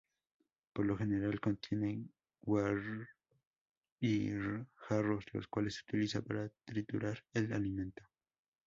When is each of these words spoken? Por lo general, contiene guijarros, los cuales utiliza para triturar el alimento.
Por 0.73 0.87
lo 0.87 0.97
general, 0.97 1.39
contiene 1.39 2.07
guijarros, 3.99 5.25
los 5.31 5.47
cuales 5.47 5.83
utiliza 5.83 6.23
para 6.23 6.49
triturar 6.65 7.23
el 7.35 7.53
alimento. 7.53 8.01